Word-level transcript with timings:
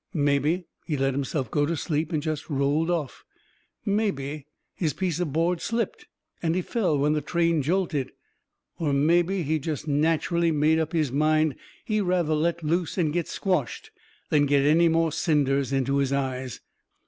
Mebby 0.15 0.65
he 0.87 0.97
let 0.97 1.13
himself 1.13 1.51
go 1.51 1.63
to 1.63 1.77
sleep 1.77 2.11
and 2.11 2.23
jest 2.23 2.49
rolled 2.49 2.89
off. 2.89 3.23
Mebby 3.85 4.47
his 4.73 4.93
piece 4.95 5.19
of 5.19 5.31
board 5.31 5.61
slipped 5.61 6.07
and 6.41 6.55
he 6.55 6.63
fell 6.63 6.97
when 6.97 7.13
the 7.13 7.21
train 7.21 7.61
jolted. 7.61 8.11
Or 8.79 8.93
mebby 8.93 9.43
he 9.43 9.59
jest 9.59 9.87
natcherally 9.87 10.51
made 10.51 10.79
up 10.79 10.91
his 10.93 11.11
mind 11.11 11.55
he 11.85 12.01
rather 12.01 12.33
let 12.33 12.63
loose 12.63 12.97
and 12.97 13.13
get 13.13 13.27
squashed 13.27 13.91
then 14.31 14.47
get 14.47 14.65
any 14.65 14.87
more 14.87 15.11
cinders 15.11 15.71
into 15.71 15.97
his 15.97 16.11
eyes. 16.11 16.61